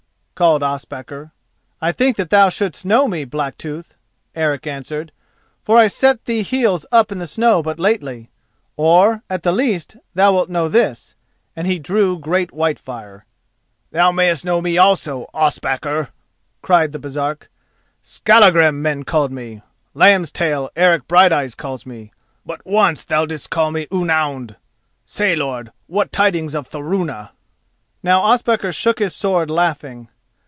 [0.33, 1.33] called Ospakar.
[1.79, 3.95] "I think that thou shouldst know me, Blacktooth,"
[4.33, 5.11] Eric answered,
[5.63, 10.33] "for I set thee heels up in the snow but lately—or, at the least, thou
[10.33, 11.13] wilt know this,"
[11.55, 13.25] and he drew great Whitefire.
[13.91, 16.09] "Thou mayest know me also, Ospakar,"
[16.63, 17.47] cried the Baresark.
[18.01, 19.61] "Skallagrim, men called me,
[19.95, 22.11] Lambstail, Eric Brighteyes calls me,
[22.47, 24.55] but once thou didst call me Ounound.
[25.05, 27.29] Say, lord, what tidings of Thorunna?"
[28.01, 30.07] Now Ospakar shook his sword, laughing.